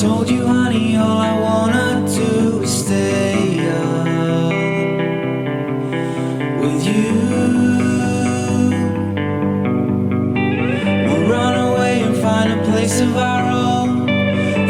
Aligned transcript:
Told 0.00 0.30
you, 0.30 0.46
honey, 0.46 0.96
all 0.96 1.18
I 1.18 1.38
wanna 1.38 2.06
do 2.08 2.62
is 2.62 2.84
stay 2.84 3.68
up 3.68 4.06
with 6.62 6.82
you. 6.90 7.12
We'll 11.06 11.26
run 11.28 11.54
away 11.68 12.00
and 12.00 12.16
find 12.16 12.50
a 12.50 12.62
place 12.64 13.00
of 13.02 13.14
our 13.14 13.44
own. 13.50 14.06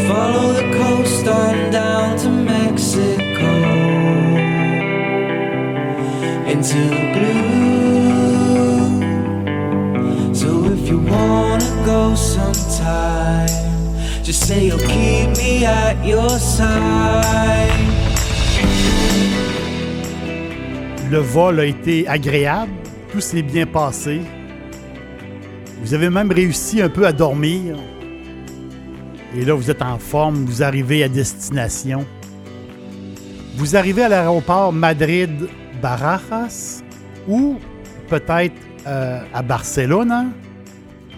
Follow 0.08 0.52
the 0.52 0.66
coast 0.80 1.28
on 1.28 1.70
down 1.70 2.18
to 2.22 2.28
Mexico. 2.28 3.52
Into 6.52 6.80
the 6.94 7.04
blue. 7.14 7.54
So 10.34 10.48
if 10.74 10.88
you 10.88 10.98
wanna 10.98 11.70
go 11.86 12.16
sometime, 12.16 13.49
Le 21.10 21.18
vol 21.18 21.58
a 21.58 21.64
été 21.64 22.06
agréable, 22.06 22.70
tout 23.10 23.20
s'est 23.20 23.42
bien 23.42 23.66
passé. 23.66 24.20
Vous 25.82 25.94
avez 25.94 26.10
même 26.10 26.30
réussi 26.30 26.80
un 26.80 26.88
peu 26.88 27.06
à 27.06 27.12
dormir. 27.12 27.76
Et 29.36 29.44
là, 29.44 29.54
vous 29.54 29.68
êtes 29.68 29.82
en 29.82 29.98
forme, 29.98 30.44
vous 30.44 30.62
arrivez 30.62 31.02
à 31.02 31.08
destination. 31.08 32.06
Vous 33.56 33.74
arrivez 33.74 34.04
à 34.04 34.08
l'aéroport 34.08 34.72
Madrid-Barajas 34.72 36.84
ou 37.26 37.58
peut-être 38.08 38.54
euh, 38.86 39.24
à 39.34 39.42
Barcelone, 39.42 40.30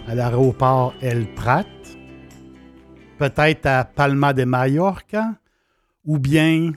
à 0.07 0.15
l'aéroport 0.15 0.95
El 0.99 1.27
Prat, 1.35 1.65
peut-être 3.29 3.65
à 3.67 3.85
Palma 3.85 4.33
de 4.33 4.43
Mallorca 4.43 5.39
ou 6.03 6.19
bien 6.19 6.73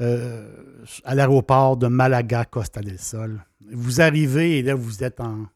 euh, 0.00 0.84
à 1.04 1.14
l'aéroport 1.14 1.76
de 1.76 1.86
Malaga, 1.86 2.44
Costa 2.44 2.80
del 2.80 2.98
Sol. 2.98 3.44
Vous 3.70 4.00
arrivez 4.00 4.58
et 4.58 4.62
là, 4.62 4.74
vous 4.74 5.04
êtes 5.04 5.20
en. 5.20 5.46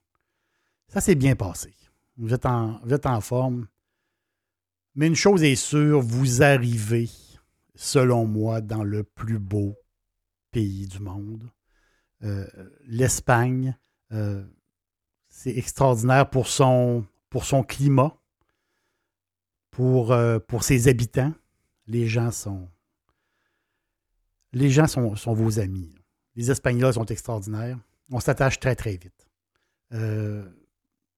Ça 0.87 1.01
s'est 1.01 1.17
bien 1.17 1.34
passé. 1.34 1.75
Vous 2.17 2.33
êtes, 2.33 2.47
en, 2.47 3.21
forme. 3.21 3.67
Mais 4.94 5.09
une 5.09 5.17
chose 5.17 5.43
est 5.43 5.56
sûre, 5.56 6.00
vous 6.00 6.43
arrivez, 6.43 7.11
selon 7.75 8.25
moi, 8.25 8.61
dans 8.61 8.84
le 8.84 9.03
plus 9.03 9.41
beau 9.41 9.77
pays 10.53 10.87
du 10.87 11.00
monde. 11.00 11.50
Euh, 12.23 12.47
L'Espagne, 12.87 13.77
euh, 14.12 14.44
c'est 15.28 15.55
extraordinaire 15.56 16.31
pour 16.31 16.47
son 16.47 17.05
climat, 17.69 18.17
pour, 19.76 20.12
euh, 20.12 20.38
pour 20.38 20.64
ses 20.64 20.88
habitants. 20.88 21.34
Les 21.87 22.06
gens 22.06 22.31
sont, 22.31 22.66
les 24.54 24.70
gens 24.70 24.87
sont, 24.87 25.16
sont 25.16 25.34
vos 25.34 25.60
amis. 25.60 25.94
Les 26.34 26.50
Espagnols 26.50 26.94
sont 26.94 27.04
extraordinaires. 27.04 27.78
On 28.10 28.19
s'attache 28.19 28.59
très, 28.59 28.75
très 28.75 28.92
vite. 28.92 29.28
Euh, 29.92 30.48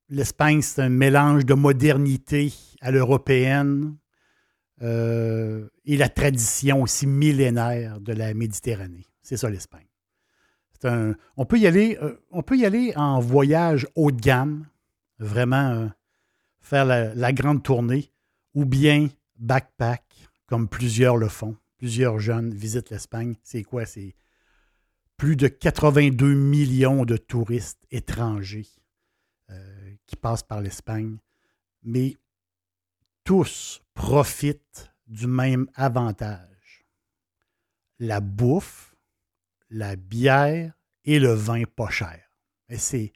L'Espagne, 0.09 0.61
c'est 0.61 0.83
un 0.83 0.89
mélange 0.89 1.47
de 1.47 1.55
modernité 1.55 2.53
à 2.81 2.91
l'européenne 2.91 3.97
euh, 4.83 5.69
et 5.85 5.97
la 5.97 6.09
tradition 6.09 6.83
aussi 6.83 7.07
millénaire 7.07 8.01
de 8.01 8.13
la 8.13 8.35
Méditerranée. 8.35 9.07
C'est 9.23 9.37
ça 9.37 9.51
l'Espagne. 9.51 9.87
On, 10.83 11.45
peut 11.45 11.59
y 11.59 11.67
aller, 11.69 11.97
on 12.31 12.43
peut 12.43 12.57
y 12.57 12.65
aller 12.65 12.93
en 12.97 13.21
voyage 13.21 13.87
haut 13.95 14.11
de 14.11 14.21
gamme, 14.21 14.67
vraiment 15.19 15.91
faire 16.61 16.87
la 16.87 17.33
grande 17.33 17.63
tournée, 17.63 18.11
ou 18.55 18.65
bien 18.65 19.09
backpack, 19.37 20.05
comme 20.47 20.69
plusieurs 20.69 21.17
le 21.17 21.29
font. 21.29 21.57
Plusieurs 21.77 22.19
jeunes 22.19 22.53
visitent 22.53 22.91
l'Espagne. 22.91 23.37
C'est 23.43 23.63
quoi? 23.63 23.87
C'est 23.87 24.15
plus 25.17 25.37
de 25.37 25.49
82 25.49 26.35
millions 26.35 27.05
de 27.05 27.17
touristes 27.17 27.85
étrangers 27.91 28.69
euh, 29.51 29.95
qui 30.07 30.17
passent 30.17 30.43
par 30.43 30.61
l'Espagne. 30.61 31.19
Mais 31.83 32.17
tous 33.25 33.83
profitent 33.95 34.91
du 35.07 35.27
même 35.27 35.69
avantage. 35.75 36.85
La 37.99 38.21
bouffe, 38.21 38.95
la 39.71 39.97
bière 39.97 40.73
et 41.05 41.19
le 41.19 41.33
vin 41.33 41.65
pas 41.65 41.91
cher. 41.91 42.31
Et 42.69 42.79
c'est, 42.79 43.13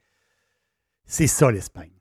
ça 1.07 1.51
l'Espagne. 1.51 2.01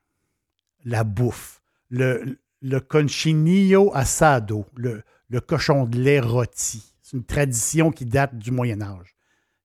La 0.83 1.03
bouffe. 1.03 1.61
Le, 1.89 2.39
le 2.61 2.79
conchinillo 2.79 3.91
asado, 3.95 4.65
le, 4.75 5.03
cochon 5.41 5.85
de 5.85 5.99
lait 5.99 6.19
rôti. 6.19 6.93
C'est 7.01 7.17
une 7.17 7.25
tradition 7.25 7.91
qui 7.91 8.05
date 8.05 8.37
du 8.37 8.51
Moyen 8.51 8.81
Âge. 8.81 9.15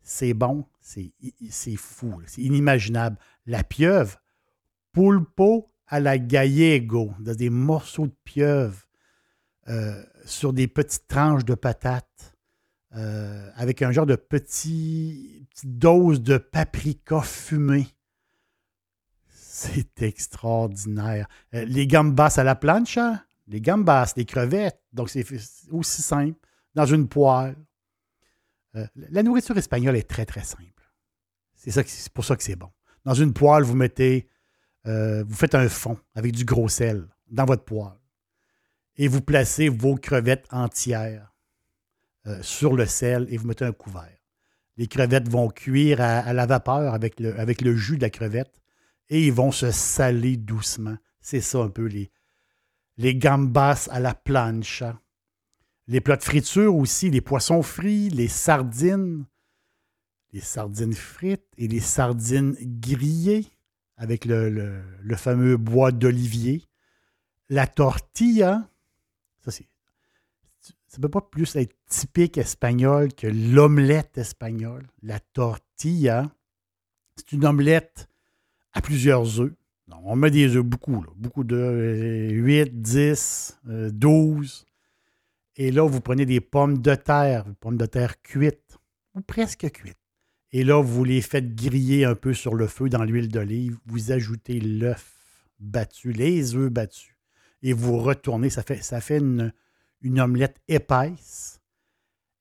C'est 0.03 0.35
bon, 0.35 0.67
c'est, 0.81 1.13
c'est 1.51 1.77
fou, 1.77 2.21
c'est 2.27 2.43
inimaginable. 2.43 3.19
La 3.47 3.65
pieuvre, 3.65 4.21
pulpo 4.93 5.71
à 5.87 6.01
la 6.01 6.19
gallego, 6.19 7.13
dans 7.21 7.35
des 7.35 7.51
morceaux 7.51 8.07
de 8.07 8.17
pieuvre 8.25 8.87
euh, 9.69 10.03
sur 10.25 10.53
des 10.53 10.69
petites 10.69 11.09
tranches 11.09 11.45
de 11.45 11.55
patates, 11.55 12.37
euh, 12.95 13.51
avec 13.57 13.83
un 13.83 13.91
genre 13.91 14.07
de 14.07 14.17
petit, 14.17 15.47
petite 15.51 15.79
dose 15.79 16.23
de 16.23 16.39
paprika 16.39 17.21
fumé. 17.21 17.87
C'est 19.57 20.03
extraordinaire. 20.03 21.27
Euh, 21.55 21.65
les 21.65 21.87
gambas 21.87 22.35
à 22.37 22.45
la 22.45 22.55
plancha, 22.55 23.25
les 23.47 23.63
gambas, 23.63 24.13
les 24.15 24.27
crevettes, 24.27 24.83
donc 24.93 25.09
c'est 25.09 25.25
aussi 25.71 26.03
simple, 26.03 26.39
dans 26.75 26.85
une 26.85 27.09
poêle. 27.09 27.57
Euh, 28.75 28.87
la 28.95 29.23
nourriture 29.23 29.57
espagnole 29.57 29.97
est 29.97 30.07
très, 30.07 30.27
très 30.27 30.45
simple. 30.45 30.93
C'est 31.55 32.13
pour 32.13 32.27
ça 32.27 32.37
que 32.37 32.43
c'est 32.43 32.55
bon. 32.55 32.69
Dans 33.07 33.15
une 33.15 33.33
poêle, 33.33 33.63
vous 33.63 33.75
mettez, 33.75 34.29
euh, 34.87 35.25
vous 35.27 35.35
faites 35.35 35.55
un 35.55 35.71
fond 35.71 35.99
avec 36.15 36.33
du 36.33 36.45
gros 36.45 36.69
sel 36.69 37.09
dans 37.31 37.47
votre 37.47 37.65
poêle 37.65 37.99
et 38.97 39.09
vous 39.09 39.23
placez 39.23 39.71
vos 39.71 39.95
crevettes 39.95 40.47
entières 40.51 41.33
sur 42.43 42.75
le 42.75 42.85
sel 42.85 43.27
et 43.31 43.39
vous 43.39 43.47
mettez 43.47 43.65
un 43.65 43.73
couvert. 43.73 44.19
Les 44.77 44.87
crevettes 44.87 45.29
vont 45.31 45.49
cuire 45.49 46.03
à, 46.03 46.33
la 46.35 46.45
vapeur 46.45 46.93
avec 46.93 47.21
le 47.21 47.77
jus 47.77 47.97
de 47.97 48.03
la 48.03 48.11
crevette 48.11 48.61
et 49.09 49.27
ils 49.27 49.33
vont 49.33 49.53
se 49.53 49.71
saler 49.71 50.37
doucement. 50.37 50.97
C'est 51.21 51.41
ça 51.41 51.59
un 51.59 51.69
peu 51.69 51.87
les, 51.87 52.11
les 52.97 53.15
gambas 53.15 53.89
à 53.91 54.01
la 54.01 54.15
plancha. 54.15 55.01
Les 55.89 56.01
plats 56.01 56.17
de 56.17 56.25
friture 56.25 56.75
aussi, 56.75 57.11
les 57.11 57.21
poissons 57.21 57.63
frits, 57.63 58.11
les 58.11 58.29
sardines, 58.29 59.25
les 60.33 60.41
sardines 60.41 60.95
frites 60.95 61.47
et 61.57 61.69
les 61.69 61.81
sardines 61.81 62.57
grillées 62.61 63.47
avec 63.97 64.25
le, 64.25 64.51
le- 64.51 65.17
fameux 65.17 65.57
bois 65.57 65.93
d'olivier. 65.93 66.65
La 67.49 67.67
tortilla, 67.67 68.69
ça 69.45 69.51
c'est. 69.51 69.69
Ça 70.89 70.99
ne 70.99 71.03
peut 71.03 71.09
pas 71.09 71.21
plus 71.21 71.55
être 71.57 71.77
typique 71.89 72.39
espagnol 72.39 73.13
que 73.13 73.27
l'omelette 73.27 74.19
espagnole. 74.19 74.87
La 75.03 75.21
tortilla, 75.21 76.31
c'est 77.17 77.33
une 77.33 77.45
omelette 77.45 78.09
à 78.77 78.83
plusieurs 78.83 79.41
œufs. 79.41 79.55
On 80.05 80.17
met 80.17 80.31
des 80.31 80.55
œufs, 80.55 80.63
beaucoup, 80.63 81.03
beaucoup 81.17 81.45
de 81.45 82.29
8, 82.31 82.83
10, 82.83 83.59
euh, 83.69 83.91
12. 83.91 84.67
Et 85.57 85.71
là, 85.71 85.83
vous 85.89 86.03
prenez 86.03 86.27
des 86.27 86.41
pommes 86.41 86.83
de 86.83 86.95
terre, 86.95 87.47
pommes 87.61 87.79
de 87.79 87.87
terre 87.87 88.21
cuites, 88.21 88.77
ou 89.15 89.23
presque 89.23 89.71
cuites. 89.71 89.97
Et 90.53 90.63
là, 90.63 90.83
vous 90.83 91.05
les 91.05 91.23
faites 91.23 91.55
griller 91.55 92.05
un 92.05 92.15
peu 92.15 92.35
sur 92.35 92.55
le 92.55 92.67
feu 92.67 92.91
dans 92.91 93.03
l'huile 93.03 93.29
d'olive. 93.29 93.79
Vous 93.87 94.13
ajoutez 94.13 94.61
l'œuf 94.61 95.15
battu, 95.59 96.13
les 96.13 96.55
œufs 96.55 96.71
battus. 96.71 97.17
Et 97.63 97.73
vous 97.73 97.97
retournez. 97.97 98.51
Ça 98.51 98.63
fait, 98.63 98.83
ça 98.83 99.01
une, 99.09 99.55
une 100.03 100.21
omelette 100.21 100.61
épaisse. 100.69 101.61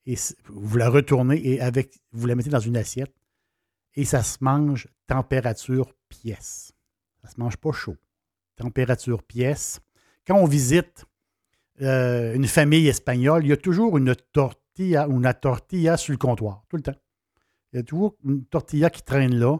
Et 0.05 0.15
vous 0.49 0.77
la 0.77 0.89
retournez 0.89 1.47
et 1.47 1.61
avec, 1.61 2.01
vous 2.11 2.27
la 2.27 2.35
mettez 2.35 2.49
dans 2.49 2.59
une 2.59 2.77
assiette. 2.77 3.13
Et 3.95 4.05
ça 4.05 4.23
se 4.23 4.37
mange 4.41 4.87
température 5.07 5.93
pièce. 6.09 6.73
Ça 7.21 7.27
ne 7.27 7.33
se 7.33 7.39
mange 7.39 7.57
pas 7.57 7.71
chaud. 7.71 7.97
Température 8.55 9.23
pièce. 9.23 9.79
Quand 10.27 10.35
on 10.35 10.45
visite 10.45 11.05
euh, 11.81 12.33
une 12.33 12.47
famille 12.47 12.87
espagnole, 12.87 13.45
il 13.45 13.49
y 13.49 13.53
a 13.53 13.57
toujours 13.57 13.97
une 13.97 14.15
tortilla 14.33 15.07
ou 15.07 15.17
une 15.17 15.33
tortilla 15.33 15.97
sur 15.97 16.11
le 16.11 16.17
comptoir, 16.17 16.63
tout 16.69 16.77
le 16.77 16.83
temps. 16.83 16.95
Il 17.73 17.77
y 17.77 17.79
a 17.79 17.83
toujours 17.83 18.15
une 18.23 18.45
tortilla 18.45 18.89
qui 18.89 19.01
traîne 19.01 19.35
là. 19.35 19.57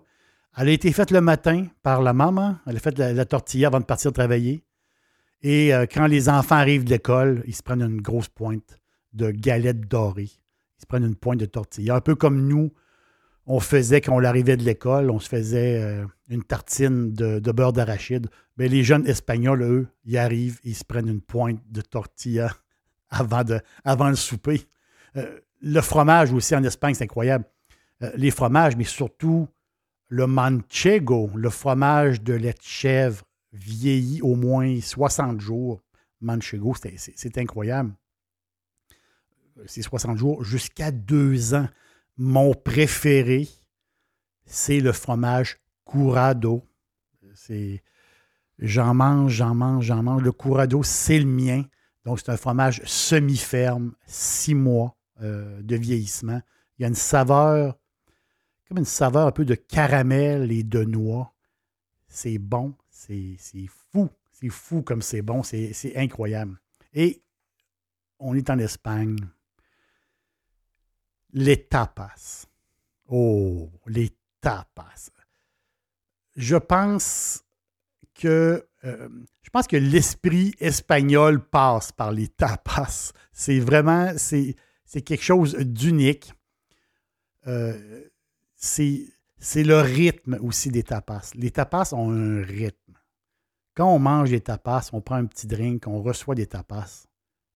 Elle 0.58 0.70
a 0.70 0.72
été 0.72 0.92
faite 0.94 1.12
le 1.12 1.20
matin 1.20 1.68
par 1.84 2.02
la 2.02 2.14
maman. 2.14 2.58
Elle 2.66 2.78
a 2.78 2.80
fait 2.80 2.98
la, 2.98 3.26
tortilla 3.26 3.68
avant 3.68 3.82
de 3.82 3.86
partir 3.86 4.14
travailler. 4.14 4.64
Et 5.42 5.74
euh, 5.74 5.86
quand 5.86 6.08
les 6.08 6.30
enfants 6.30 6.56
arrivent 6.56 6.86
de 6.86 6.92
l'école, 6.92 7.44
ils 7.46 7.56
se 7.56 7.62
prennent 7.62 7.82
une 7.82 8.02
grosse 8.02 8.30
pointe 8.30 8.80
de 9.12 9.32
galettes 9.32 9.82
dorées. 9.82 10.32
Ils 10.78 10.82
se 10.82 10.86
prennent 10.86 11.04
une 11.04 11.16
pointe 11.16 11.40
de 11.40 11.46
tortilla. 11.46 11.96
Un 11.96 12.02
peu 12.02 12.16
comme 12.16 12.48
nous, 12.48 12.72
on 13.48 13.60
faisait 13.60 14.02
quand 14.02 14.16
on 14.16 14.24
arrivait 14.24 14.58
de 14.58 14.64
l'école, 14.64 15.12
on 15.12 15.20
se 15.20 15.30
faisait 15.30 15.82
euh, 15.82 16.06
une 16.30 16.44
tartine 16.44 17.14
de, 17.14 17.52
beurre 17.52 17.74
d'arachide. 17.74 18.28
Mais 18.58 18.68
les 18.68 18.84
jeunes 18.84 19.08
Espagnols, 19.08 19.62
eux, 19.62 19.88
ils 20.06 20.18
arrivent, 20.18 20.60
ils 20.64 20.76
se 20.76 20.84
prennent 20.84 21.08
une 21.08 21.22
pointe 21.22 21.60
de 21.70 21.82
tortilla 21.82 22.52
avant, 23.10 24.10
le 24.10 24.16
souper. 24.16 24.62
Euh, 25.16 25.40
le 25.62 25.82
fromage 25.82 26.34
aussi 26.34 26.56
en 26.56 26.64
Espagne, 26.64 26.96
c'est 26.96 27.04
incroyable. 27.04 27.46
Euh, 28.02 28.12
les 28.16 28.32
fromages, 28.32 28.76
mais 28.76 28.84
surtout 28.84 29.48
le 30.08 30.28
manchego, 30.28 31.30
le 31.36 31.50
fromage 31.50 32.22
de 32.22 32.34
lait 32.34 32.54
de 32.54 32.62
chèvre 32.62 33.24
vieilli 33.54 34.22
au 34.22 34.36
moins 34.36 34.80
60 34.82 35.40
jours. 35.40 35.82
Manchego, 36.22 36.74
c'est 36.76 37.38
incroyable. 37.38 37.94
C'est 39.68 39.82
60 39.82 40.18
jours 40.18 40.44
jusqu'à 40.44 40.92
deux 40.92 41.54
ans. 41.54 41.68
Mon 42.18 42.54
préféré, 42.54 43.48
c'est 44.46 44.80
le 44.80 44.92
fromage 44.92 45.60
Curado. 45.86 46.66
J'en 48.60 48.94
mange, 48.94 49.34
j'en 49.34 49.54
mange, 49.54 49.86
j'en 49.86 50.02
mange. 50.02 50.24
Le 50.24 50.32
Curado, 50.32 50.82
c'est 50.84 51.20
le 51.20 51.26
mien. 51.26 51.64
Donc, 52.06 52.20
c'est 52.20 52.30
un 52.30 52.38
fromage 52.38 52.82
semi-ferme, 52.86 53.94
six 54.06 54.56
mois 54.56 54.96
euh, 55.22 55.62
de 55.62 55.76
vieillissement. 55.76 56.42
Il 56.78 56.84
y 56.84 56.86
a 56.86 56.88
une 56.88 56.96
saveur, 56.96 57.78
comme 58.68 58.78
une 58.78 58.86
saveur 58.86 59.28
un 59.28 59.32
peu 59.32 59.44
de 59.44 59.56
caramel 59.56 60.52
et 60.52 60.64
de 60.64 60.84
noix. 60.84 61.34
C'est 62.08 62.38
bon, 62.38 62.76
c'est, 62.90 63.38
fou. 63.92 64.10
C'est 64.32 64.50
fou 64.50 64.84
comme 64.84 65.02
c'est 65.02 65.22
bon, 65.22 65.44
c'est 65.44 65.94
incroyable. 65.96 66.60
Et 66.94 67.24
on 68.20 68.36
est 68.36 68.50
en 68.50 68.60
Espagne 68.60 69.18
les 71.36 71.68
tapas. 71.68 72.48
Oh, 73.10 73.70
les 73.86 74.10
tapas. 74.42 75.12
Je 76.36 76.56
pense 76.56 77.44
que 78.16 78.68
euh, 78.86 79.10
je 79.42 79.50
pense 79.50 79.68
que 79.68 79.76
l'esprit 79.76 80.56
espagnol 80.60 81.46
passe 81.46 81.92
par 81.92 82.12
les 82.12 82.30
tapas. 82.30 83.12
C'est 83.34 83.60
vraiment 83.60 84.14
c'est, 84.18 84.56
quelque 85.04 85.24
chose 85.24 85.56
d'unique. 85.56 86.34
Euh, 87.48 88.06
c'est, 88.56 89.12
le 89.56 89.82
rythme 89.82 90.40
aussi 90.42 90.70
des 90.70 90.84
tapas. 90.84 91.32
Les 91.36 91.52
tapas 91.52 91.94
ont 91.94 92.12
un 92.12 92.42
rythme. 92.42 92.94
Quand 93.76 93.94
on 93.94 94.00
mange 94.00 94.30
des 94.30 94.42
tapas, 94.42 94.90
on 94.94 95.02
prend 95.02 95.16
un 95.16 95.26
petit 95.26 95.48
drink, 95.48 95.86
on 95.86 96.02
reçoit 96.02 96.36
des 96.36 96.48
tapas, 96.48 97.08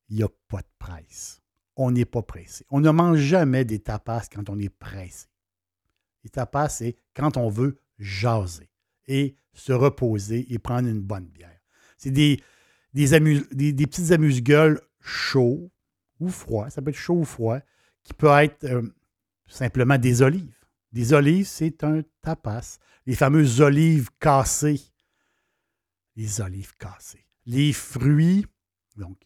il 0.09 0.17
n'y 0.17 0.23
a 0.23 0.27
pas 0.49 0.59
de 0.59 0.67
presse 0.77 1.38
on 1.79 1.91
n'est 1.91 2.05
pas 2.05 2.21
pressé. 2.21 2.65
On 2.69 2.81
ne 2.81 2.91
mange 2.91 3.19
jamais 3.19 3.63
des 3.63 3.79
tapas 3.79 4.27
quand 4.31 4.49
on 4.49 4.59
est 4.59 4.69
pressé. 4.69 5.27
Les 6.25 6.29
tapas, 6.29 6.67
c'est 6.67 6.97
quand 7.15 7.37
on 7.37 7.49
veut 7.49 7.79
jaser 7.97 8.69
et 9.07 9.35
se 9.53 9.71
reposer 9.71 10.53
et 10.53 10.59
prendre 10.59 10.89
une 10.89 10.99
bonne 10.99 11.27
bière. 11.27 11.57
C'est 11.97 12.11
des, 12.11 12.43
des, 12.93 13.07
des, 13.71 13.87
petites 13.87 14.11
amuse-gueules 14.11 14.81
chauds 14.99 15.71
ou 16.19 16.27
froids, 16.27 16.69
ça 16.69 16.81
peut 16.81 16.89
être 16.89 16.97
chaud 16.97 17.19
ou 17.19 17.25
froid, 17.25 17.59
qui 18.03 18.13
peut 18.13 18.27
être 18.27 18.65
euh, 18.65 18.81
simplement 19.47 19.97
des 19.97 20.21
olives. 20.21 20.59
Des 20.91 21.13
olives, 21.13 21.47
c'est 21.47 21.85
un 21.85 22.01
tapas. 22.21 22.79
Les 23.05 23.15
fameuses 23.15 23.61
olives 23.61 24.09
cassées. 24.19 24.81
Les 26.17 26.41
olives 26.41 26.75
cassées. 26.77 27.25
Les 27.45 27.71
fruits, 27.71 28.45
donc, 28.97 29.17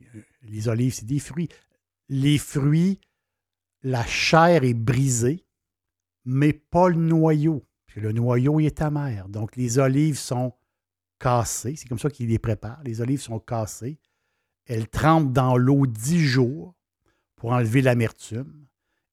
euh, 0.00 0.20
les 0.42 0.68
olives, 0.68 0.92
c'est 0.92 1.06
des 1.06 1.18
fruits 1.18 1.48
les 2.14 2.38
fruits, 2.38 3.00
la 3.82 4.06
chair 4.06 4.62
est 4.62 4.74
brisée, 4.74 5.44
mais 6.24 6.52
pas 6.52 6.88
le 6.88 6.94
noyau. 6.94 7.66
le 7.96 8.12
noyau 8.12 8.60
est 8.60 8.80
amer. 8.82 9.28
Donc, 9.28 9.56
les 9.56 9.80
olives 9.80 10.18
sont 10.18 10.52
cassées. 11.18 11.74
C'est 11.74 11.88
comme 11.88 11.98
ça 11.98 12.10
qu'ils 12.10 12.28
les 12.28 12.38
préparent. 12.38 12.82
Les 12.84 13.00
olives 13.00 13.20
sont 13.20 13.40
cassées. 13.40 13.98
Elles 14.66 14.88
trempent 14.88 15.32
dans 15.32 15.56
l'eau 15.56 15.86
dix 15.86 16.20
jours 16.20 16.76
pour 17.34 17.50
enlever 17.50 17.82
l'amertume. 17.82 18.68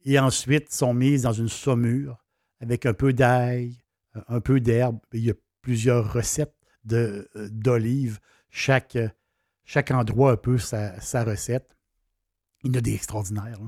Et 0.06 0.19
ensuite 0.19 0.71
sont 0.71 0.94
mises 0.94 1.24
dans 1.24 1.33
une 1.33 1.50
saumure 1.50 2.24
avec 2.59 2.86
un 2.86 2.94
peu 2.94 3.13
d'ail, 3.13 3.81
un 4.27 4.42
peu 4.42 4.59
d'herbe. 4.59 5.00
Il 5.13 5.25
y 5.25 5.31
a 5.31 5.36
plusieurs 5.62 6.13
recettes 6.13 6.56
d'olives. 6.83 8.19
Chaque, 8.51 8.98
chaque 9.65 9.89
endroit 9.89 10.30
a 10.30 10.33
un 10.33 10.38
peu 10.38 10.59
sa 10.59 11.24
recette. 11.24 11.75
Il 12.63 12.72
y 12.72 12.75
en 12.75 12.80
a 12.80 12.81
des 12.81 12.94
extraordinaires. 12.94 13.60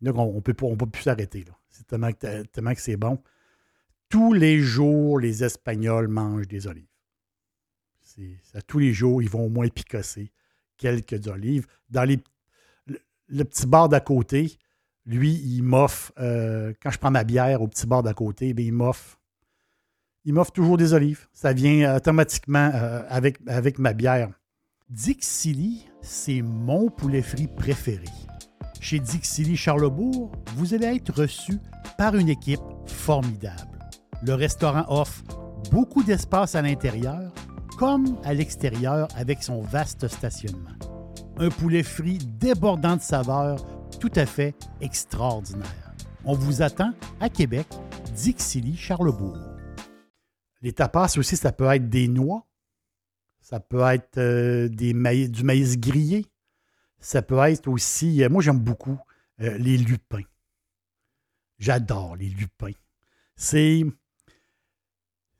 Il 0.00 0.08
y 0.08 0.10
en 0.10 0.16
a 0.16 0.20
on 0.20 0.34
ne 0.34 0.40
peut, 0.40 0.54
pas 0.54 0.66
plus 0.86 1.02
s'arrêter. 1.02 1.44
C'est 1.68 1.86
tellement, 1.86 2.12
que 2.12 2.80
c'est 2.80 2.96
bon. 2.96 3.22
Tous 4.08 4.32
les 4.32 4.60
jours, 4.60 5.18
les 5.18 5.44
Espagnols 5.44 6.08
mangent 6.08 6.48
des 6.48 6.66
olives. 6.66 6.86
À 8.54 8.62
tous 8.62 8.78
les 8.78 8.92
jours, 8.94 9.20
ils 9.20 9.28
vont 9.28 9.44
au 9.44 9.48
moins 9.50 9.68
picosser 9.68 10.32
quelques 10.78 11.26
olives. 11.26 11.66
Dans 11.90 12.04
les, 12.04 12.18
le, 13.28 13.44
petit 13.44 13.66
bar 13.66 13.88
d'à 13.88 14.00
côté, 14.00 14.58
lui, 15.04 15.34
il 15.34 15.62
m'offre, 15.62 16.12
euh, 16.18 16.72
quand 16.82 16.90
je 16.90 16.98
prends 16.98 17.10
ma 17.10 17.24
bière 17.24 17.60
au 17.60 17.68
petit 17.68 17.86
bar 17.86 18.02
d'à 18.02 18.14
côté, 18.14 18.54
bien, 18.54 18.64
il 18.64 18.72
m'offre 18.72 19.18
il 20.26 20.34
m'offre 20.34 20.50
toujours 20.50 20.76
des 20.76 20.92
olives. 20.92 21.28
Ça 21.32 21.52
vient 21.52 21.96
automatiquement 21.96 22.70
euh, 22.74 23.02
avec, 23.08 23.38
avec 23.46 23.78
ma 23.78 23.92
bière. 23.92 24.28
Dixili, 24.90 25.86
c'est 26.02 26.42
mon 26.42 26.90
poulet 26.90 27.22
frit 27.22 27.46
préféré. 27.46 28.08
Chez 28.86 29.00
Dixili 29.00 29.56
Charlebourg, 29.56 30.30
vous 30.54 30.72
allez 30.72 30.86
être 30.86 31.12
reçu 31.12 31.58
par 31.98 32.14
une 32.14 32.28
équipe 32.28 32.60
formidable. 32.86 33.80
Le 34.22 34.34
restaurant 34.34 34.84
offre 34.86 35.24
beaucoup 35.72 36.04
d'espace 36.04 36.54
à 36.54 36.62
l'intérieur 36.62 37.32
comme 37.78 38.16
à 38.22 38.32
l'extérieur 38.32 39.08
avec 39.16 39.42
son 39.42 39.60
vaste 39.60 40.06
stationnement. 40.06 40.70
Un 41.36 41.48
poulet 41.48 41.82
frit 41.82 42.18
débordant 42.18 42.94
de 42.94 43.00
saveurs 43.00 43.58
tout 43.98 44.12
à 44.14 44.24
fait 44.24 44.54
extraordinaire. 44.80 45.92
On 46.24 46.34
vous 46.34 46.62
attend 46.62 46.92
à 47.18 47.28
Québec, 47.28 47.66
Dixilly, 48.14 48.76
Charlebourg. 48.76 49.36
Les 50.62 50.72
tapas 50.72 51.18
aussi, 51.18 51.36
ça 51.36 51.50
peut 51.50 51.66
être 51.74 51.90
des 51.90 52.06
noix, 52.06 52.46
ça 53.40 53.58
peut 53.58 53.82
être 53.82 54.18
euh, 54.18 54.68
du 54.68 54.94
maïs 54.94 55.76
grillé, 55.76 56.24
ça 56.98 57.22
peut 57.22 57.38
être 57.38 57.68
aussi, 57.68 58.22
euh, 58.22 58.28
moi 58.28 58.42
j'aime 58.42 58.58
beaucoup 58.58 58.98
euh, 59.40 59.56
les 59.58 59.76
lupins. 59.76 60.24
J'adore 61.58 62.16
les 62.16 62.28
lupins. 62.28 62.72
C'est, 63.36 63.84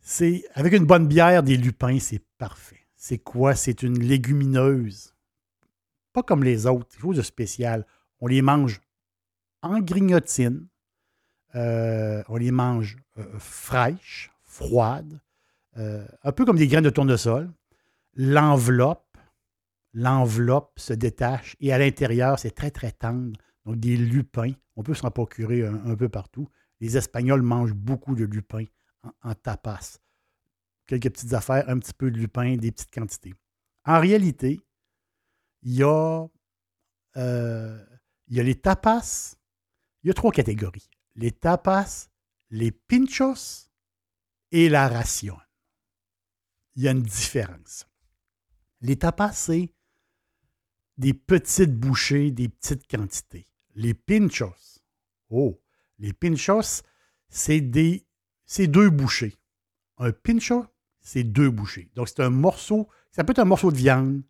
c'est, 0.00 0.44
avec 0.54 0.72
une 0.72 0.86
bonne 0.86 1.08
bière, 1.08 1.42
des 1.42 1.56
lupins, 1.56 1.98
c'est 1.98 2.24
parfait. 2.38 2.86
C'est 2.96 3.18
quoi? 3.18 3.54
C'est 3.54 3.82
une 3.82 3.98
légumineuse. 3.98 5.14
Pas 6.12 6.22
comme 6.22 6.44
les 6.44 6.66
autres, 6.66 6.88
quelque 6.88 7.02
chose 7.02 7.16
de 7.16 7.22
spécial. 7.22 7.86
On 8.20 8.26
les 8.26 8.42
mange 8.42 8.80
en 9.62 9.80
grignotine. 9.80 10.66
Euh, 11.54 12.22
on 12.28 12.36
les 12.36 12.50
mange 12.50 12.96
fraîches, 13.38 14.30
froides, 14.42 15.20
un 15.74 16.32
peu 16.32 16.44
comme 16.44 16.56
des 16.56 16.68
graines 16.68 16.84
de 16.84 16.90
tournesol. 16.90 17.50
L'enveloppe, 18.14 19.05
l'enveloppe 19.96 20.78
se 20.78 20.92
détache 20.92 21.56
et 21.58 21.72
à 21.72 21.78
l'intérieur, 21.78 22.38
c'est 22.38 22.50
très, 22.50 22.70
très 22.70 22.92
tendre. 22.92 23.40
Donc, 23.64 23.76
des 23.76 23.96
lupins. 23.96 24.52
On 24.76 24.82
peut 24.82 24.94
s'en 24.94 25.10
procurer 25.10 25.66
un, 25.66 25.96
peu 25.96 26.10
partout. 26.10 26.48
Les 26.80 26.98
Espagnols 26.98 27.40
mangent 27.40 27.72
beaucoup 27.72 28.14
de 28.14 28.24
lupins 28.24 28.66
en, 29.22 29.34
tapas. 29.34 29.98
Quelques 30.86 31.10
petites 31.10 31.32
affaires, 31.32 31.64
un 31.68 31.78
petit 31.78 31.94
peu 31.94 32.10
de 32.10 32.18
lupin, 32.18 32.56
des 32.56 32.70
petites 32.70 32.92
quantités. 32.92 33.34
En 33.86 33.98
réalité, 33.98 34.60
il 35.62 35.74
y 35.74 35.82
a, 35.82 36.26
euh, 37.16 37.84
il 38.28 38.36
y 38.36 38.40
a 38.40 38.42
les 38.42 38.54
tapas. 38.54 39.34
Il 40.02 40.08
y 40.08 40.10
a 40.10 40.14
trois 40.14 40.30
catégories. 40.30 40.90
Les 41.14 41.32
tapas, 41.32 42.10
les 42.50 42.70
pinchos 42.70 43.70
et 44.52 44.68
la 44.68 44.88
ration. 44.88 45.38
Il 46.74 46.82
y 46.82 46.88
a 46.88 46.90
une 46.90 47.02
différence. 47.02 47.86
Les 48.82 48.96
tapas, 48.96 49.32
c'est 49.32 49.72
des 50.98 51.14
petites 51.14 51.74
bouchées, 51.74 52.30
des 52.30 52.48
petites 52.48 52.86
quantités. 52.88 53.46
Les 53.74 53.94
pinchos, 53.94 54.80
oh, 55.30 55.60
les 55.98 56.12
pinchos, 56.12 56.82
c'est 57.28 57.60
des, 57.60 58.06
c'est 58.44 58.66
deux 58.66 58.90
bouchées. 58.90 59.34
Un 59.98 60.12
pincho, 60.12 60.66
c'est 61.00 61.24
deux 61.24 61.50
bouchées. 61.50 61.88
Donc, 61.94 62.08
c'est 62.08 62.20
un 62.20 62.30
morceau, 62.30 62.88
ça 63.10 63.24
peut 63.24 63.32
être 63.32 63.38
un 63.38 63.44
morceau 63.44 63.70
de 63.70 63.76
viande 63.76 64.22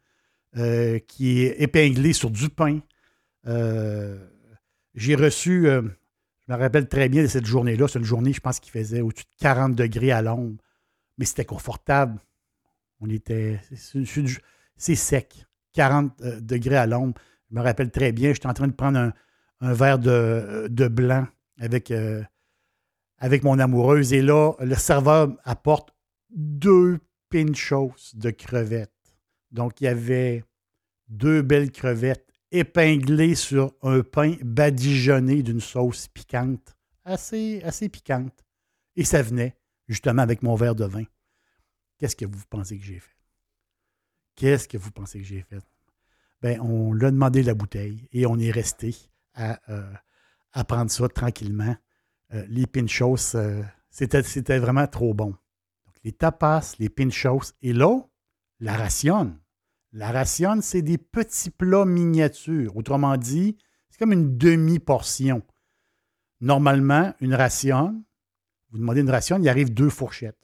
euh, 0.56 0.99
qui 0.99 1.42
est 1.42 1.61
épinglé 1.61 2.12
sur 2.12 2.30
du 2.30 2.49
pain. 2.49 2.80
Euh, 3.46 4.18
j'ai 4.94 5.14
reçu, 5.14 5.68
euh, 5.68 5.82
je 6.46 6.52
me 6.52 6.58
rappelle 6.58 6.88
très 6.88 7.08
bien 7.08 7.23
de 7.23 7.28
cette 7.28 7.46
journée-là. 7.46 7.88
C'est 7.88 7.99
une 7.99 8.04
journée, 8.04 8.32
je 8.32 8.40
pense, 8.40 8.61
qui 8.61 8.70
faisait 8.70 9.00
au-dessus 9.00 9.25
de 9.25 9.42
40 9.42 9.75
degrés 9.75 10.12
à 10.12 10.23
l'ombre. 10.23 10.56
Mais 11.18 11.25
c'était 11.25 11.44
confortable. 11.44 12.20
On 13.00 13.11
était. 13.11 13.61
C'est 14.76 14.94
sec. 14.94 15.46
40 15.76 16.23
degrés 16.40 16.76
à 16.76 16.87
l'ombre. 16.87 17.14
Je 17.50 17.54
me 17.54 17.62
rappelle 17.62 17.90
très 17.90 18.12
bien. 18.12 18.33
J'étais 18.33 18.49
en 18.49 18.54
train 18.54 18.66
de 18.66 18.73
prendre 18.73 19.12
un, 19.61 19.73
verre 19.73 19.99
de, 19.99 20.88
blanc 20.88 21.26
avec, 21.61 21.92
avec 23.18 23.45
mon 23.45 23.59
amoureuse. 23.59 24.12
Et 24.12 24.23
là, 24.23 24.52
le 24.61 24.75
serveur 24.75 25.28
apporte 25.45 25.95
deux 26.30 26.99
pinchos 27.28 27.95
de 28.14 28.30
crevettes. 28.30 28.90
Donc, 29.50 29.80
il 29.80 29.85
y 29.85 29.88
avait 29.88 30.45
deux 31.09 31.42
belles 31.42 31.71
crevettes 31.71 32.26
épinglées 32.50 33.35
sur 33.35 33.75
un 33.83 34.02
pain 34.02 34.37
badigeonné 34.42 35.42
d'une 35.42 35.61
sauce 35.61 36.09
piquante, 36.09 36.76
assez, 37.04 37.61
assez 37.64 37.88
piquante. 37.88 38.45
Et 38.97 39.04
ça 39.04 39.23
venait 39.23 39.56
justement 39.88 40.23
avec 40.23 40.42
mon 40.42 40.54
verre 40.54 40.75
de 40.75 40.85
vin. 40.85 41.04
Qu'est-ce 41.99 42.16
que 42.16 42.26
vous 42.26 42.45
pensez 42.49 42.78
que 42.78 42.85
j'ai 42.85 43.00
fait? 43.00 43.15
Qu'est-ce 44.37 44.69
que 44.69 44.78
vous 44.78 44.90
pensez 44.90 45.19
que 45.19 45.25
j'ai 45.25 45.43
fait? 45.43 45.64
Ben, 46.43 46.61
on 46.61 46.93
l'a 46.93 47.11
demandé 47.11 47.43
la 47.43 47.55
bouteille 47.55 48.09
et 48.12 48.26
on 48.26 48.38
est 48.38 48.50
resté 48.50 48.95
à, 49.35 49.59
euh, 49.71 50.62
prendre 50.69 50.90
ça 50.90 51.09
tranquillement. 51.09 51.76
Euh, 52.35 52.45
les 52.49 52.66
pinchos, 52.66 53.35
euh, 53.35 53.62
c'était 53.90 54.59
vraiment 54.59 54.87
trop 54.87 55.14
bon 55.14 55.35
les 56.07 56.12
tapas, 56.12 56.76
les 56.78 56.88
pinchos. 56.88 57.52
Et 57.62 57.73
là, 57.73 57.99
la 58.61 58.76
ration. 58.76 59.37
La 59.93 60.12
ration, 60.12 60.61
c'est 60.62 60.83
des 60.83 60.99
petits 60.99 61.50
plats 61.50 61.85
miniatures. 61.85 62.76
Autrement 62.76 63.16
dit, 63.16 63.59
c'est 63.90 63.99
comme 63.99 64.12
une 64.12 64.38
demi-portion. 64.38 65.43
Normalement, 66.40 67.12
une 67.21 67.35
ration, 67.35 68.05
vous 68.71 68.78
demandez 68.78 69.00
une 69.00 69.11
ration, 69.11 69.38
il 69.40 69.49
arrive 69.49 69.75
deux 69.75 69.90
fourchettes. 69.90 70.38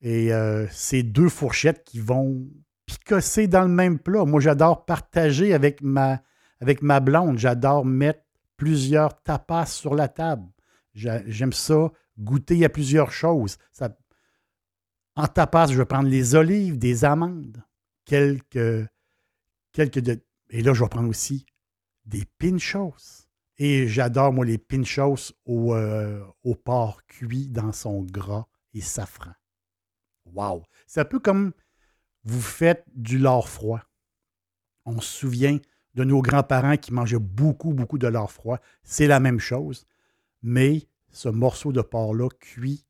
Et 0.00 0.30
c'est 0.70 1.02
deux 1.02 1.28
fourchettes 1.28 1.82
qui 1.82 1.98
vont 1.98 2.46
picosser 2.86 3.46
dans 3.46 3.62
le 3.62 3.68
même 3.68 3.98
plat. 3.98 4.24
Moi, 4.24 4.40
j'adore 4.40 4.84
partager 4.84 5.54
avec 5.54 5.82
ma, 5.82 6.22
avec 6.60 6.82
blonde. 6.82 7.38
J'adore 7.38 7.84
mettre 7.84 8.22
plusieurs 8.56 9.20
tapas 9.22 9.66
sur 9.66 9.94
la 9.94 10.08
table. 10.08 10.48
J'aime 10.94 11.52
ça, 11.52 11.90
goûter 12.18 12.64
à 12.64 12.68
plusieurs 12.68 13.12
choses. 13.12 13.56
En 15.16 15.26
tapas, 15.26 15.66
je 15.66 15.78
vais 15.78 15.84
prendre 15.84 16.08
les 16.08 16.34
olives, 16.34 16.78
des 16.78 17.04
amandes, 17.04 17.62
quelques, 18.04 18.88
quelques 19.72 19.98
de, 19.98 20.22
et 20.50 20.62
là, 20.62 20.74
je 20.74 20.82
vais 20.82 20.88
prendre 20.88 21.08
aussi 21.08 21.46
des 22.04 22.24
pinchos. 22.38 23.26
Et 23.58 23.88
j'adore, 23.88 24.32
moi, 24.32 24.44
les 24.44 24.58
pinchos 24.58 25.32
au, 25.44 25.74
euh, 25.74 26.24
au 26.44 26.54
porc 26.54 27.04
cuit 27.06 27.48
dans 27.48 27.72
son 27.72 28.02
gras 28.02 28.46
et 28.74 28.80
safran. 28.80 29.32
Wow! 30.26 30.62
C'est 30.86 31.00
un 31.00 31.04
peu 31.04 31.18
comme 31.18 31.52
vous 32.24 32.40
faites 32.40 32.84
du 32.94 33.18
lard 33.18 33.48
froid. 33.48 33.80
On 34.84 35.00
se 35.00 35.18
souvient 35.18 35.58
de 35.94 36.04
nos 36.04 36.22
grands-parents 36.22 36.76
qui 36.76 36.92
mangeaient 36.92 37.18
beaucoup, 37.18 37.72
beaucoup 37.72 37.98
de 37.98 38.06
lard 38.06 38.30
froid. 38.30 38.58
C'est 38.82 39.06
la 39.06 39.20
même 39.20 39.38
chose, 39.38 39.86
mais 40.42 40.88
ce 41.10 41.28
morceau 41.28 41.72
de 41.72 41.82
porc-là 41.82 42.28
cuit 42.40 42.86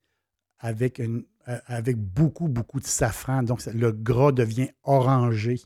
avec 0.59 1.01
euh, 1.01 1.93
beaucoup, 1.97 2.49
beaucoup 2.49 2.81
de 2.81 2.87
safran. 2.87 3.43
Donc, 3.43 3.65
le 3.67 3.93
gras 3.93 4.33
devient 4.33 4.71
orangé. 4.85 5.61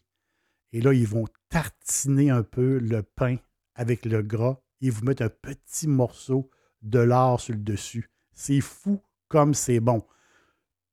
Et 0.73 0.80
là, 0.80 0.92
ils 0.92 1.06
vont 1.06 1.26
tartiner 1.49 2.30
un 2.30 2.42
peu 2.42 2.78
le 2.78 3.02
pain 3.02 3.37
avec 3.75 4.04
le 4.06 4.23
gras 4.23 4.58
et 4.80 4.90
vous 4.90 5.04
mettre 5.04 5.23
un 5.23 5.28
petit 5.28 5.87
morceau 5.87 6.50
de 6.82 6.99
lard 6.99 7.40
sur 7.40 7.54
le 7.54 7.61
dessus. 7.61 8.11
C'est 8.32 8.61
fou 8.61 9.00
comme 9.28 9.54
c'est 9.54 9.80
bon. 9.80 10.02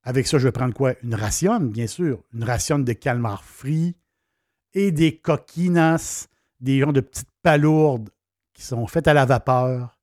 Avec 0.04 0.26
ça, 0.26 0.38
je 0.38 0.44
vais 0.44 0.52
prendre 0.52 0.74
quoi? 0.74 0.92
Une 1.02 1.14
ration, 1.14 1.58
bien 1.60 1.86
sûr. 1.86 2.22
Une 2.34 2.44
ration 2.44 2.78
de 2.78 2.92
calmar 2.92 3.42
frits 3.42 3.96
et 4.74 4.92
des 4.92 5.16
coquinas, 5.16 6.28
des 6.60 6.80
gens 6.80 6.92
de 6.92 7.00
petites 7.00 7.30
palourdes 7.42 8.10
qui 8.52 8.62
sont 8.62 8.86
faites 8.86 9.08
à 9.08 9.14
la 9.14 9.24
vapeur, 9.24 9.98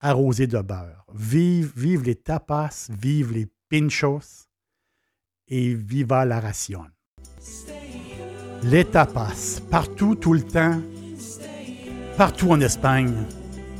arrosées 0.00 0.46
de 0.46 0.58
beurre. 0.60 1.04
Vive, 1.14 1.72
vive 1.76 2.02
les 2.04 2.14
tapas, 2.14 2.88
vive 2.90 3.32
les 3.32 3.46
pinchos 3.68 4.48
et 5.48 5.74
viva 5.74 6.24
la 6.24 6.40
ration. 6.40 6.86
Les 8.62 8.84
tapas, 8.84 9.60
partout, 9.70 10.14
tout 10.14 10.32
le 10.32 10.42
temps, 10.42 10.80
partout 12.16 12.50
en 12.50 12.60
Espagne, 12.60 13.14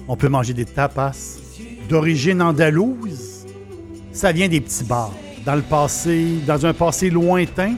on 0.07 0.17
peut 0.17 0.29
manger 0.29 0.53
des 0.53 0.65
tapas 0.65 1.39
d'origine 1.89 2.43
andalouse. 2.43 3.47
Ça 4.13 4.33
vient 4.33 4.49
des 4.49 4.61
petits 4.61 4.85
bars. 4.85 5.15
Dans 5.45 5.55
le 5.55 5.63
passé, 5.63 6.39
dans 6.47 6.67
un 6.67 6.75
passé 6.75 7.11
lointain, 7.11 7.75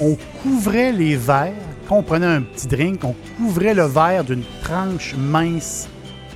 on 0.00 0.16
couvrait 0.42 0.92
les 0.92 1.16
verres, 1.16 1.52
quand 1.88 1.98
on 1.98 2.02
prenait 2.02 2.26
un 2.26 2.42
petit 2.42 2.66
drink, 2.66 3.04
on 3.04 3.14
couvrait 3.36 3.74
le 3.74 3.84
verre 3.84 4.24
d'une 4.24 4.44
tranche 4.62 5.14
mince 5.16 5.88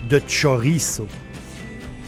de 0.09 0.21
chorizo 0.21 1.07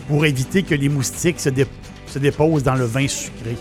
pour 0.09 0.25
éviter 0.25 0.63
que 0.63 0.75
les 0.75 0.89
moustiques 0.89 1.41
se, 1.41 1.49
déposent 1.49 1.81
se 2.11 2.19
dépose 2.19 2.63
dans 2.63 2.75
le 2.75 2.85
vin 2.85 3.07
sucré. 3.07 3.57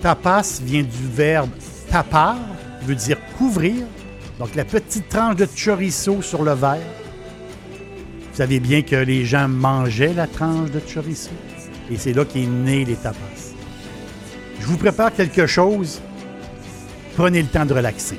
Tapas 0.00 0.60
vient 0.62 0.82
du 0.82 1.06
verbe 1.14 1.50
tapar, 1.88 2.36
qui 2.80 2.86
veut 2.86 2.94
dire 2.94 3.18
couvrir. 3.38 3.74
Donc 4.38 4.54
la 4.54 4.64
petite 4.64 5.08
tranche 5.08 5.36
de 5.36 5.46
chorizo 5.46 6.20
sur 6.22 6.42
le 6.42 6.54
verre. 6.54 6.80
Vous 8.30 8.38
savez 8.38 8.60
bien 8.60 8.82
que 8.82 8.96
les 8.96 9.24
gens 9.24 9.46
mangeaient 9.46 10.14
la 10.14 10.26
tranche 10.26 10.70
de 10.70 10.80
chorizo. 10.80 11.30
Et 11.92 11.98
c'est 11.98 12.14
là 12.14 12.24
qu'est 12.24 12.46
né 12.46 12.86
les 12.86 12.94
tapas. 12.94 13.18
Je 14.58 14.66
vous 14.66 14.78
prépare 14.78 15.12
quelque 15.12 15.46
chose. 15.46 16.00
Prenez 17.16 17.42
le 17.42 17.48
temps 17.48 17.66
de 17.66 17.74
relaxer. 17.74 18.18